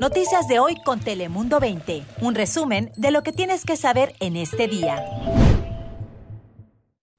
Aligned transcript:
Noticias 0.00 0.46
de 0.46 0.58
hoy 0.58 0.74
con 0.84 1.00
Telemundo 1.00 1.58
20. 1.58 2.04
Un 2.20 2.34
resumen 2.34 2.92
de 2.96 3.10
lo 3.10 3.22
que 3.22 3.32
tienes 3.32 3.64
que 3.64 3.76
saber 3.76 4.14
en 4.20 4.36
este 4.36 4.68
día. 4.68 5.02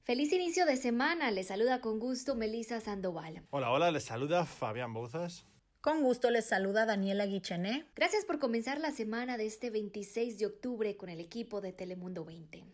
Feliz 0.04 0.32
inicio 0.32 0.64
de 0.64 0.76
semana. 0.76 1.30
Les 1.30 1.48
saluda 1.48 1.80
con 1.80 1.98
gusto 1.98 2.36
Melisa 2.36 2.80
Sandoval. 2.80 3.42
Hola, 3.50 3.72
hola, 3.72 3.90
les 3.90 4.04
saluda 4.04 4.44
Fabián 4.44 4.94
Bouzas. 4.94 5.44
Con 5.80 6.02
gusto 6.02 6.30
les 6.30 6.46
saluda 6.46 6.86
Daniela 6.86 7.26
Guichené. 7.26 7.86
Gracias 7.96 8.24
por 8.24 8.38
comenzar 8.38 8.78
la 8.78 8.92
semana 8.92 9.36
de 9.36 9.46
este 9.46 9.70
26 9.70 10.38
de 10.38 10.46
octubre 10.46 10.96
con 10.96 11.08
el 11.08 11.18
equipo 11.18 11.60
de 11.60 11.72
Telemundo 11.72 12.24
20. 12.24 12.64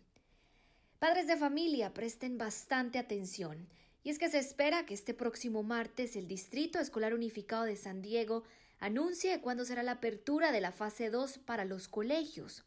Padres 0.98 1.26
de 1.26 1.36
familia, 1.36 1.94
presten 1.94 2.36
bastante 2.36 2.98
atención. 2.98 3.68
Y 4.02 4.10
es 4.10 4.18
que 4.18 4.28
se 4.28 4.38
espera 4.38 4.84
que 4.84 4.92
este 4.92 5.14
próximo 5.14 5.62
martes 5.62 6.14
el 6.14 6.28
Distrito 6.28 6.78
Escolar 6.78 7.14
Unificado 7.14 7.64
de 7.64 7.76
San 7.76 8.02
Diego 8.02 8.44
anuncie 8.84 9.40
cuándo 9.40 9.64
será 9.64 9.82
la 9.82 9.92
apertura 9.92 10.52
de 10.52 10.60
la 10.60 10.70
fase 10.70 11.08
2 11.08 11.38
para 11.38 11.64
los 11.64 11.88
colegios. 11.88 12.64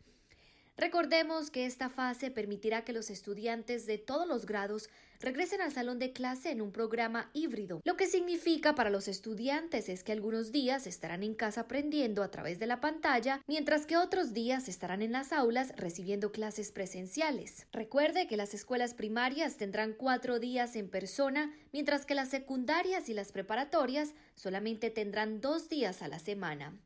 Recordemos 0.78 1.50
que 1.50 1.66
esta 1.66 1.90
fase 1.90 2.30
permitirá 2.30 2.84
que 2.84 2.94
los 2.94 3.10
estudiantes 3.10 3.88
de 3.88 3.98
todos 3.98 4.28
los 4.28 4.46
grados 4.46 4.90
regresen 5.20 5.60
al 5.60 5.72
salón 5.72 5.98
de 5.98 6.14
clase 6.14 6.52
en 6.52 6.62
un 6.62 6.72
programa 6.72 7.32
híbrido. 7.34 7.82
Lo 7.84 7.98
que 7.98 8.06
significa 8.06 8.76
para 8.76 8.92
los 8.92 9.08
estudiantes 9.08 9.90
es 9.90 10.04
que 10.04 10.12
algunos 10.12 10.52
días 10.52 10.86
estarán 10.86 11.24
en 11.24 11.34
casa 11.34 11.62
aprendiendo 11.62 12.22
a 12.22 12.30
través 12.30 12.60
de 12.60 12.68
la 12.68 12.80
pantalla, 12.80 13.42
mientras 13.48 13.88
que 13.88 13.98
otros 13.98 14.34
días 14.34 14.70
estarán 14.70 15.02
en 15.02 15.14
las 15.14 15.34
aulas 15.34 15.74
recibiendo 15.76 16.32
clases 16.32 16.72
presenciales. 16.72 17.66
Recuerde 17.72 18.28
que 18.28 18.38
las 18.38 18.54
escuelas 18.54 18.94
primarias 18.94 19.58
tendrán 19.58 19.94
cuatro 19.94 20.38
días 20.38 20.76
en 20.76 20.90
persona, 20.90 21.52
mientras 21.74 22.06
que 22.06 22.14
las 22.14 22.30
secundarias 22.30 23.10
y 23.10 23.16
las 23.16 23.32
preparatorias 23.32 24.14
solamente 24.36 24.92
tendrán 24.92 25.42
dos 25.42 25.70
días 25.70 26.04
a 26.04 26.08
la 26.08 26.20
semana. 26.20 26.80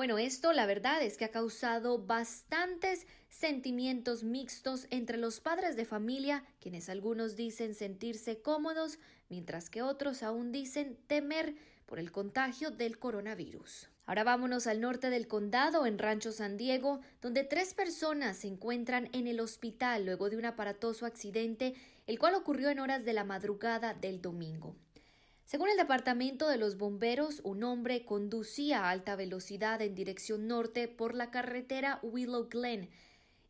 Bueno, 0.00 0.16
esto 0.16 0.54
la 0.54 0.64
verdad 0.64 1.02
es 1.02 1.18
que 1.18 1.26
ha 1.26 1.30
causado 1.30 1.98
bastantes 1.98 3.06
sentimientos 3.28 4.24
mixtos 4.24 4.86
entre 4.88 5.18
los 5.18 5.40
padres 5.40 5.76
de 5.76 5.84
familia, 5.84 6.42
quienes 6.58 6.88
algunos 6.88 7.36
dicen 7.36 7.74
sentirse 7.74 8.40
cómodos, 8.40 8.98
mientras 9.28 9.68
que 9.68 9.82
otros 9.82 10.22
aún 10.22 10.52
dicen 10.52 10.96
temer 11.06 11.54
por 11.84 11.98
el 11.98 12.12
contagio 12.12 12.70
del 12.70 12.98
coronavirus. 12.98 13.90
Ahora 14.06 14.24
vámonos 14.24 14.66
al 14.66 14.80
norte 14.80 15.10
del 15.10 15.28
condado, 15.28 15.84
en 15.84 15.98
Rancho 15.98 16.32
San 16.32 16.56
Diego, 16.56 17.02
donde 17.20 17.44
tres 17.44 17.74
personas 17.74 18.38
se 18.38 18.48
encuentran 18.48 19.10
en 19.12 19.26
el 19.26 19.38
hospital 19.38 20.06
luego 20.06 20.30
de 20.30 20.38
un 20.38 20.46
aparatoso 20.46 21.04
accidente, 21.04 21.74
el 22.06 22.18
cual 22.18 22.36
ocurrió 22.36 22.70
en 22.70 22.80
horas 22.80 23.04
de 23.04 23.12
la 23.12 23.24
madrugada 23.24 23.92
del 23.92 24.22
domingo. 24.22 24.76
Según 25.50 25.68
el 25.68 25.76
Departamento 25.76 26.46
de 26.46 26.58
los 26.58 26.76
Bomberos, 26.78 27.40
un 27.42 27.64
hombre 27.64 28.04
conducía 28.04 28.84
a 28.84 28.90
alta 28.90 29.16
velocidad 29.16 29.82
en 29.82 29.96
dirección 29.96 30.46
norte 30.46 30.86
por 30.86 31.16
la 31.16 31.32
carretera 31.32 31.98
Willow 32.04 32.48
Glen. 32.48 32.88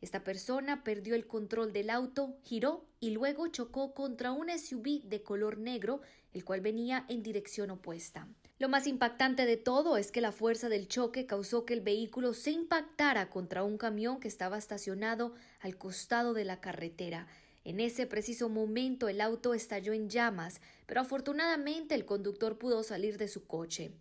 Esta 0.01 0.23
persona 0.23 0.83
perdió 0.83 1.13
el 1.13 1.27
control 1.27 1.73
del 1.73 1.91
auto, 1.91 2.39
giró 2.41 2.87
y 2.99 3.11
luego 3.11 3.49
chocó 3.49 3.93
contra 3.93 4.31
un 4.31 4.49
SUV 4.49 5.03
de 5.03 5.21
color 5.21 5.59
negro, 5.59 6.01
el 6.33 6.43
cual 6.43 6.61
venía 6.61 7.05
en 7.07 7.21
dirección 7.21 7.69
opuesta. 7.69 8.27
Lo 8.57 8.67
más 8.67 8.87
impactante 8.87 9.45
de 9.45 9.57
todo 9.57 9.95
es 9.95 10.11
que 10.11 10.21
la 10.21 10.31
fuerza 10.31 10.69
del 10.69 10.87
choque 10.87 11.27
causó 11.27 11.65
que 11.65 11.75
el 11.75 11.81
vehículo 11.81 12.33
se 12.33 12.49
impactara 12.49 13.29
contra 13.29 13.63
un 13.63 13.77
camión 13.77 14.19
que 14.19 14.27
estaba 14.27 14.57
estacionado 14.57 15.35
al 15.59 15.77
costado 15.77 16.33
de 16.33 16.45
la 16.45 16.61
carretera. 16.61 17.27
En 17.63 17.79
ese 17.79 18.07
preciso 18.07 18.49
momento 18.49 19.07
el 19.07 19.21
auto 19.21 19.53
estalló 19.53 19.93
en 19.93 20.09
llamas, 20.09 20.61
pero 20.87 21.01
afortunadamente 21.01 21.93
el 21.93 22.05
conductor 22.05 22.57
pudo 22.57 22.81
salir 22.83 23.17
de 23.17 23.27
su 23.27 23.45
coche. 23.45 23.91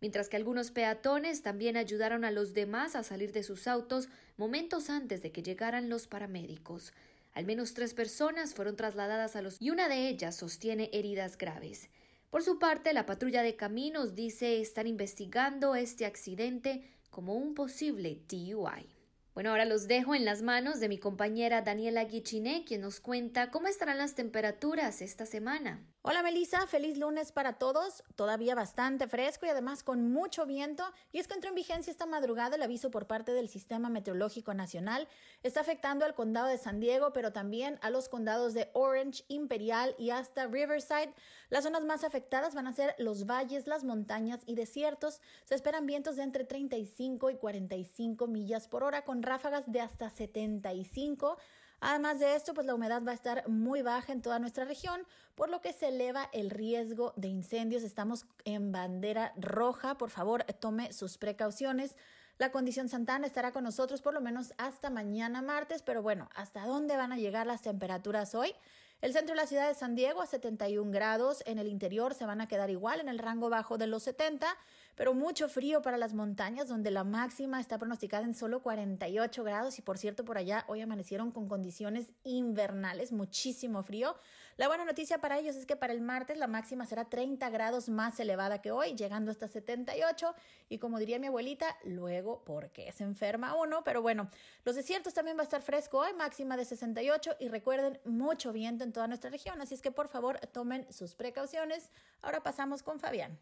Mientras 0.00 0.28
que 0.28 0.36
algunos 0.36 0.70
peatones 0.70 1.42
también 1.42 1.76
ayudaron 1.76 2.24
a 2.24 2.30
los 2.30 2.54
demás 2.54 2.94
a 2.94 3.02
salir 3.02 3.32
de 3.32 3.42
sus 3.42 3.66
autos 3.66 4.08
momentos 4.36 4.90
antes 4.90 5.22
de 5.22 5.32
que 5.32 5.42
llegaran 5.42 5.88
los 5.88 6.06
paramédicos. 6.06 6.92
Al 7.34 7.44
menos 7.44 7.74
tres 7.74 7.94
personas 7.94 8.54
fueron 8.54 8.76
trasladadas 8.76 9.34
a 9.34 9.42
los 9.42 9.60
y 9.60 9.70
una 9.70 9.88
de 9.88 10.08
ellas 10.08 10.36
sostiene 10.36 10.88
heridas 10.92 11.36
graves. 11.36 11.88
Por 12.30 12.44
su 12.44 12.58
parte, 12.58 12.92
la 12.92 13.06
patrulla 13.06 13.42
de 13.42 13.56
caminos 13.56 14.14
dice 14.14 14.60
estar 14.60 14.86
investigando 14.86 15.74
este 15.74 16.06
accidente 16.06 16.84
como 17.10 17.34
un 17.34 17.54
posible 17.54 18.20
DUI. 18.28 18.97
Bueno, 19.38 19.50
ahora 19.50 19.66
los 19.66 19.86
dejo 19.86 20.16
en 20.16 20.24
las 20.24 20.42
manos 20.42 20.80
de 20.80 20.88
mi 20.88 20.98
compañera 20.98 21.62
Daniela 21.62 22.02
Guichiné, 22.02 22.64
quien 22.66 22.80
nos 22.80 22.98
cuenta 22.98 23.52
cómo 23.52 23.68
estarán 23.68 23.98
las 23.98 24.16
temperaturas 24.16 25.00
esta 25.00 25.26
semana. 25.26 25.86
Hola 26.10 26.22
Melissa, 26.22 26.66
feliz 26.66 26.96
lunes 26.96 27.32
para 27.32 27.58
todos. 27.58 28.02
Todavía 28.16 28.54
bastante 28.54 29.08
fresco 29.08 29.44
y 29.44 29.50
además 29.50 29.82
con 29.82 30.10
mucho 30.10 30.46
viento. 30.46 30.82
Y 31.12 31.18
es 31.18 31.28
que 31.28 31.34
entró 31.34 31.50
en 31.50 31.54
vigencia 31.54 31.90
esta 31.90 32.06
madrugada 32.06 32.56
el 32.56 32.62
aviso 32.62 32.90
por 32.90 33.06
parte 33.06 33.32
del 33.32 33.50
Sistema 33.50 33.90
Meteorológico 33.90 34.54
Nacional. 34.54 35.06
Está 35.42 35.60
afectando 35.60 36.06
al 36.06 36.14
condado 36.14 36.46
de 36.46 36.56
San 36.56 36.80
Diego, 36.80 37.12
pero 37.12 37.34
también 37.34 37.78
a 37.82 37.90
los 37.90 38.08
condados 38.08 38.54
de 38.54 38.70
Orange, 38.72 39.22
Imperial 39.28 39.94
y 39.98 40.08
hasta 40.08 40.46
Riverside. 40.46 41.12
Las 41.50 41.64
zonas 41.64 41.84
más 41.84 42.04
afectadas 42.04 42.54
van 42.54 42.68
a 42.68 42.72
ser 42.72 42.94
los 42.96 43.26
valles, 43.26 43.66
las 43.66 43.84
montañas 43.84 44.40
y 44.46 44.54
desiertos. 44.54 45.20
Se 45.44 45.56
esperan 45.56 45.84
vientos 45.84 46.16
de 46.16 46.22
entre 46.22 46.44
35 46.44 47.28
y 47.32 47.36
45 47.36 48.26
millas 48.28 48.66
por 48.66 48.82
hora 48.82 49.04
con 49.04 49.22
ráfagas 49.22 49.70
de 49.70 49.82
hasta 49.82 50.08
75 50.08 51.36
Además 51.80 52.18
de 52.18 52.34
esto, 52.34 52.54
pues 52.54 52.66
la 52.66 52.74
humedad 52.74 53.02
va 53.06 53.12
a 53.12 53.14
estar 53.14 53.48
muy 53.48 53.82
baja 53.82 54.12
en 54.12 54.22
toda 54.22 54.38
nuestra 54.38 54.64
región, 54.64 55.06
por 55.34 55.48
lo 55.48 55.60
que 55.60 55.72
se 55.72 55.88
eleva 55.88 56.28
el 56.32 56.50
riesgo 56.50 57.12
de 57.16 57.28
incendios. 57.28 57.82
Estamos 57.82 58.26
en 58.44 58.72
bandera 58.72 59.32
roja. 59.36 59.96
Por 59.96 60.10
favor, 60.10 60.44
tome 60.60 60.92
sus 60.92 61.18
precauciones. 61.18 61.94
La 62.38 62.52
condición 62.52 62.88
Santana 62.88 63.26
estará 63.26 63.52
con 63.52 63.64
nosotros 63.64 64.00
por 64.00 64.14
lo 64.14 64.20
menos 64.20 64.54
hasta 64.58 64.90
mañana 64.90 65.42
martes, 65.42 65.82
pero 65.82 66.02
bueno, 66.02 66.28
¿hasta 66.34 66.66
dónde 66.66 66.96
van 66.96 67.12
a 67.12 67.16
llegar 67.16 67.46
las 67.46 67.62
temperaturas 67.62 68.34
hoy? 68.34 68.54
El 69.00 69.12
centro 69.12 69.36
de 69.36 69.40
la 69.40 69.46
ciudad 69.46 69.68
de 69.68 69.74
San 69.74 69.94
Diego 69.94 70.22
a 70.22 70.26
71 70.26 70.90
grados, 70.90 71.44
en 71.46 71.60
el 71.60 71.68
interior 71.68 72.14
se 72.14 72.26
van 72.26 72.40
a 72.40 72.48
quedar 72.48 72.68
igual 72.68 72.98
en 72.98 73.08
el 73.08 73.20
rango 73.20 73.48
bajo 73.48 73.78
de 73.78 73.86
los 73.86 74.02
70, 74.02 74.56
pero 74.96 75.14
mucho 75.14 75.48
frío 75.48 75.82
para 75.82 75.96
las 75.96 76.14
montañas 76.14 76.66
donde 76.66 76.90
la 76.90 77.04
máxima 77.04 77.60
está 77.60 77.78
pronosticada 77.78 78.24
en 78.24 78.34
solo 78.34 78.60
48 78.60 79.44
grados 79.44 79.78
y 79.78 79.82
por 79.82 79.98
cierto 79.98 80.24
por 80.24 80.36
allá 80.36 80.64
hoy 80.66 80.80
amanecieron 80.80 81.30
con 81.30 81.48
condiciones 81.48 82.10
invernales, 82.24 83.12
muchísimo 83.12 83.84
frío. 83.84 84.16
La 84.56 84.66
buena 84.66 84.84
noticia 84.84 85.20
para 85.20 85.38
ellos 85.38 85.54
es 85.54 85.64
que 85.64 85.76
para 85.76 85.92
el 85.92 86.00
martes 86.00 86.36
la 86.36 86.48
máxima 86.48 86.84
será 86.84 87.04
30 87.04 87.48
grados 87.50 87.88
más 87.88 88.18
elevada 88.18 88.60
que 88.60 88.72
hoy, 88.72 88.96
llegando 88.96 89.30
hasta 89.30 89.46
78 89.46 90.34
y 90.68 90.78
como 90.78 90.98
diría 90.98 91.20
mi 91.20 91.28
abuelita, 91.28 91.76
luego 91.84 92.42
porque 92.44 92.90
se 92.90 93.04
enferma 93.04 93.54
uno, 93.54 93.84
pero 93.84 94.02
bueno, 94.02 94.28
los 94.64 94.74
desiertos 94.74 95.14
también 95.14 95.36
va 95.36 95.42
a 95.42 95.44
estar 95.44 95.62
fresco 95.62 95.98
hoy, 95.98 96.12
máxima 96.14 96.56
de 96.56 96.64
68 96.64 97.36
y 97.38 97.46
recuerden 97.46 98.00
mucho 98.04 98.52
viento 98.52 98.87
en 98.88 98.92
toda 98.92 99.06
nuestra 99.06 99.28
región, 99.30 99.60
así 99.60 99.74
es 99.74 99.82
que 99.82 99.92
por 99.92 100.08
favor 100.08 100.38
tomen 100.52 100.90
sus 100.90 101.14
precauciones. 101.14 101.90
Ahora 102.22 102.42
pasamos 102.42 102.82
con 102.82 102.98
Fabián. 102.98 103.38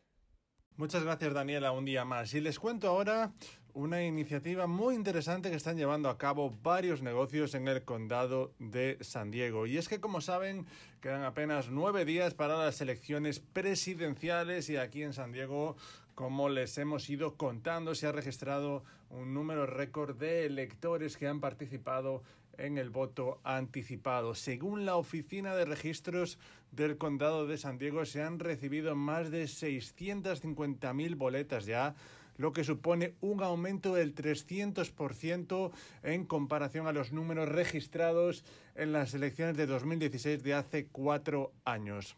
Muchas 0.76 1.04
gracias 1.04 1.32
Daniela, 1.32 1.70
un 1.70 1.84
día 1.84 2.04
más. 2.04 2.34
Y 2.34 2.40
les 2.40 2.58
cuento 2.58 2.88
ahora 2.88 3.32
una 3.72 4.02
iniciativa 4.02 4.66
muy 4.66 4.94
interesante 4.94 5.48
que 5.48 5.56
están 5.56 5.76
llevando 5.76 6.08
a 6.10 6.18
cabo 6.18 6.50
varios 6.62 7.00
negocios 7.00 7.54
en 7.54 7.68
el 7.68 7.84
condado 7.84 8.54
de 8.58 8.98
San 9.00 9.30
Diego. 9.30 9.66
Y 9.66 9.78
es 9.78 9.88
que, 9.88 10.00
como 10.00 10.20
saben, 10.20 10.66
quedan 11.00 11.22
apenas 11.22 11.70
nueve 11.70 12.04
días 12.04 12.34
para 12.34 12.58
las 12.58 12.80
elecciones 12.80 13.38
presidenciales 13.38 14.68
y 14.68 14.76
aquí 14.76 15.04
en 15.04 15.12
San 15.12 15.30
Diego, 15.30 15.76
como 16.14 16.48
les 16.48 16.76
hemos 16.76 17.08
ido 17.08 17.36
contando, 17.36 17.94
se 17.94 18.08
ha 18.08 18.12
registrado 18.12 18.82
un 19.10 19.32
número 19.32 19.64
récord 19.66 20.16
de 20.16 20.44
electores 20.46 21.16
que 21.16 21.28
han 21.28 21.40
participado 21.40 22.22
en 22.58 22.78
el 22.78 22.90
voto 22.90 23.40
anticipado. 23.44 24.34
Según 24.34 24.84
la 24.84 24.96
Oficina 24.96 25.54
de 25.54 25.64
Registros 25.64 26.38
del 26.72 26.98
Condado 26.98 27.46
de 27.46 27.58
San 27.58 27.78
Diego, 27.78 28.04
se 28.04 28.22
han 28.22 28.38
recibido 28.38 28.94
más 28.94 29.30
de 29.30 29.44
650.000 29.44 31.16
boletas 31.16 31.66
ya 31.66 31.94
lo 32.38 32.52
que 32.52 32.64
supone 32.64 33.14
un 33.20 33.42
aumento 33.42 33.94
del 33.94 34.14
300% 34.14 35.70
en 36.02 36.24
comparación 36.24 36.86
a 36.86 36.92
los 36.92 37.12
números 37.12 37.48
registrados 37.48 38.44
en 38.74 38.92
las 38.92 39.14
elecciones 39.14 39.56
de 39.56 39.66
2016 39.66 40.42
de 40.42 40.54
hace 40.54 40.86
cuatro 40.86 41.52
años. 41.64 42.16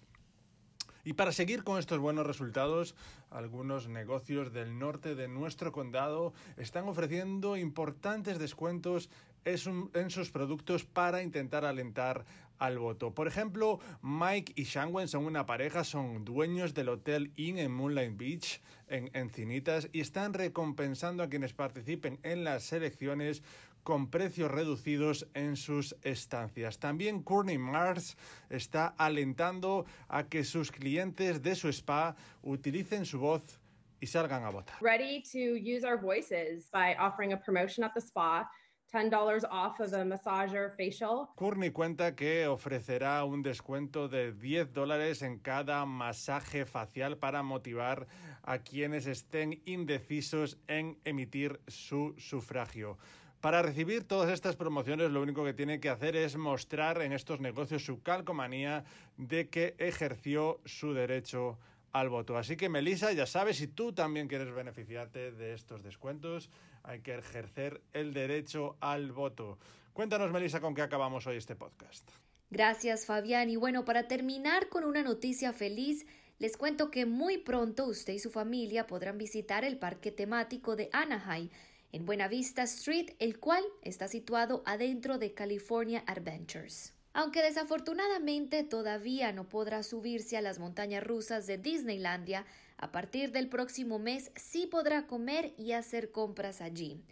Y 1.04 1.14
para 1.14 1.32
seguir 1.32 1.64
con 1.64 1.78
estos 1.78 2.00
buenos 2.00 2.26
resultados, 2.26 2.94
algunos 3.30 3.88
negocios 3.88 4.52
del 4.52 4.78
norte 4.78 5.14
de 5.14 5.26
nuestro 5.26 5.72
condado 5.72 6.34
están 6.58 6.86
ofreciendo 6.86 7.56
importantes 7.56 8.38
descuentos 8.38 9.08
en 9.44 10.10
sus 10.10 10.30
productos 10.30 10.84
para 10.84 11.22
intentar 11.22 11.64
alentar 11.64 12.24
al 12.58 12.78
voto. 12.78 13.14
Por 13.14 13.28
ejemplo, 13.28 13.78
Mike 14.02 14.52
y 14.56 14.64
Shangwen 14.64 15.08
son 15.08 15.24
una 15.24 15.46
pareja, 15.46 15.84
son 15.84 16.24
dueños 16.24 16.74
del 16.74 16.88
Hotel 16.88 17.32
Inn 17.36 17.58
en 17.58 17.72
Moonlight 17.72 18.16
Beach, 18.16 18.60
en 18.88 19.10
Encinitas, 19.14 19.88
y 19.92 20.00
están 20.00 20.34
recompensando 20.34 21.22
a 21.22 21.28
quienes 21.28 21.52
participen 21.52 22.18
en 22.22 22.44
las 22.44 22.72
elecciones 22.72 23.42
con 23.82 24.10
precios 24.10 24.50
reducidos 24.50 25.26
en 25.34 25.56
sus 25.56 25.96
estancias. 26.02 26.78
También 26.78 27.22
Courtney 27.22 27.58
Mars 27.58 28.16
está 28.50 28.88
alentando 28.98 29.86
a 30.08 30.24
que 30.24 30.44
sus 30.44 30.70
clientes 30.70 31.42
de 31.42 31.54
su 31.54 31.68
spa 31.68 32.14
utilicen 32.42 33.06
su 33.06 33.18
voz 33.18 33.60
y 34.00 34.06
salgan 34.06 34.44
a 34.44 34.50
votar. 34.50 34.76
Ready 34.80 35.22
to 35.32 35.56
use 35.56 35.86
our 35.86 35.98
voices 35.98 36.68
by 36.70 36.96
offering 36.96 37.32
a 37.32 37.36
promotion 37.36 37.84
at 37.84 37.92
the 37.94 38.00
spa. 38.00 38.50
$10 38.92 39.44
off 39.50 39.80
of 39.80 39.92
a 39.92 40.04
massager 40.04 40.70
facial. 40.76 41.28
Courtney 41.36 41.70
cuenta 41.70 42.14
que 42.14 42.46
ofrecerá 42.46 43.24
un 43.24 43.42
descuento 43.42 44.08
de 44.08 44.32
10 44.32 44.72
dólares 44.72 45.22
en 45.22 45.38
cada 45.38 45.84
masaje 45.84 46.64
facial 46.64 47.18
para 47.18 47.42
motivar 47.42 48.06
a 48.42 48.58
quienes 48.58 49.06
estén 49.06 49.60
indecisos 49.66 50.56
en 50.68 50.98
emitir 51.04 51.60
su 51.66 52.14
sufragio. 52.16 52.96
Para 53.40 53.62
recibir 53.62 54.02
todas 54.04 54.30
estas 54.30 54.56
promociones 54.56 55.10
lo 55.10 55.22
único 55.22 55.44
que 55.44 55.52
tiene 55.52 55.78
que 55.78 55.90
hacer 55.90 56.16
es 56.16 56.36
mostrar 56.36 57.02
en 57.02 57.12
estos 57.12 57.40
negocios 57.40 57.84
su 57.84 58.02
calcomanía 58.02 58.84
de 59.16 59.48
que 59.48 59.76
ejerció 59.78 60.60
su 60.64 60.92
derecho 60.92 61.58
al 61.92 62.08
voto. 62.08 62.36
Así 62.36 62.56
que 62.56 62.68
Melissa, 62.68 63.12
ya 63.12 63.26
sabes, 63.26 63.56
si 63.56 63.68
tú 63.68 63.92
también 63.92 64.28
quieres 64.28 64.52
beneficiarte 64.52 65.32
de 65.32 65.54
estos 65.54 65.82
descuentos, 65.82 66.50
hay 66.82 67.00
que 67.00 67.14
ejercer 67.14 67.80
el 67.92 68.12
derecho 68.12 68.76
al 68.80 69.12
voto. 69.12 69.58
Cuéntanos, 69.92 70.30
Melissa, 70.30 70.60
con 70.60 70.74
qué 70.74 70.82
acabamos 70.82 71.26
hoy 71.26 71.36
este 71.36 71.56
podcast. 71.56 72.08
Gracias, 72.50 73.04
Fabián. 73.04 73.50
Y 73.50 73.56
bueno, 73.56 73.84
para 73.84 74.08
terminar 74.08 74.68
con 74.68 74.84
una 74.84 75.02
noticia 75.02 75.52
feliz, 75.52 76.06
les 76.38 76.56
cuento 76.56 76.90
que 76.90 77.04
muy 77.04 77.38
pronto 77.38 77.86
usted 77.86 78.14
y 78.14 78.18
su 78.18 78.30
familia 78.30 78.86
podrán 78.86 79.18
visitar 79.18 79.64
el 79.64 79.78
parque 79.78 80.12
temático 80.12 80.76
de 80.76 80.88
Anaheim 80.92 81.50
en 81.92 82.06
Buena 82.06 82.28
Vista 82.28 82.62
Street, 82.62 83.10
el 83.18 83.38
cual 83.40 83.64
está 83.82 84.08
situado 84.08 84.62
adentro 84.66 85.18
de 85.18 85.34
California 85.34 86.04
Adventures. 86.06 86.97
Aunque 87.12 87.42
desafortunadamente 87.42 88.64
todavía 88.64 89.32
no 89.32 89.48
podrá 89.48 89.82
subirse 89.82 90.36
a 90.36 90.42
las 90.42 90.58
montañas 90.58 91.04
rusas 91.04 91.46
de 91.46 91.58
Disneylandia, 91.58 92.46
a 92.76 92.92
partir 92.92 93.32
del 93.32 93.48
próximo 93.48 93.98
mes 93.98 94.30
sí 94.36 94.66
podrá 94.66 95.06
comer 95.06 95.52
y 95.56 95.72
hacer 95.72 96.12
compras 96.12 96.60
allí. 96.60 97.02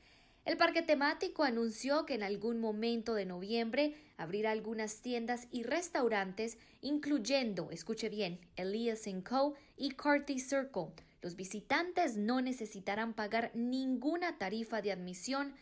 El 0.44 0.56
parque 0.56 0.82
temático 0.82 1.43
anunció 1.43 2.06
que 2.06 2.14
en 2.14 2.22
algún 2.22 2.60
momento 2.60 3.14
de 3.14 3.26
noviembre 3.26 3.96
abrirá 4.16 4.52
algunas 4.52 5.02
tiendas 5.02 5.48
y 5.50 5.64
restaurantes, 5.64 6.56
incluyendo, 6.82 7.72
escuche 7.72 8.08
bien, 8.08 8.38
Elias 8.54 9.02
Co. 9.28 9.54
y 9.76 9.90
Carty 9.90 10.38
Circle, 10.38 10.93
los 11.20 11.34
visitantes 11.34 12.16
no 12.16 12.40
necesitarán 12.40 13.12
pagar 13.12 13.50
ninguna 13.54 14.38
tarifa 14.38 14.81
de 14.81 14.93
admisión, 14.93 15.52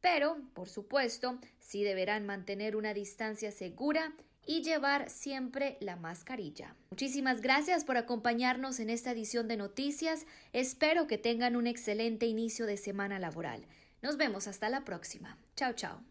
pero, 0.00 0.36
por 0.54 0.68
supuesto, 0.68 1.38
sí 1.58 1.82
deberán 1.82 2.26
mantener 2.26 2.76
una 2.76 2.94
distancia 2.94 3.52
segura 3.52 4.14
y 4.46 4.62
llevar 4.62 5.10
siempre 5.10 5.76
la 5.80 5.96
mascarilla. 5.96 6.74
Muchísimas 6.90 7.40
gracias 7.40 7.84
por 7.84 7.96
acompañarnos 7.96 8.80
en 8.80 8.90
esta 8.90 9.12
edición 9.12 9.48
de 9.48 9.56
noticias. 9.56 10.26
Espero 10.52 11.06
que 11.06 11.18
tengan 11.18 11.56
un 11.56 11.66
excelente 11.66 12.26
inicio 12.26 12.66
de 12.66 12.76
semana 12.76 13.18
laboral. 13.18 13.66
Nos 14.02 14.16
vemos 14.16 14.48
hasta 14.48 14.68
la 14.68 14.84
próxima. 14.84 15.36
Chao, 15.56 15.74
chao. 15.74 16.02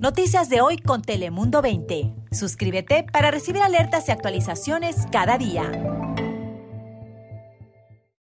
Noticias 0.00 0.48
de 0.48 0.60
hoy 0.60 0.78
con 0.78 1.02
Telemundo 1.02 1.60
20. 1.60 2.14
Suscríbete 2.32 3.04
para 3.12 3.30
recibir 3.30 3.62
alertas 3.62 4.08
y 4.08 4.12
actualizaciones 4.12 5.06
cada 5.12 5.36
día. 5.36 5.70